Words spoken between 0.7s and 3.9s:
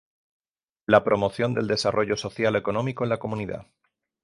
La promoción del desarrollo social económico en la comunidad.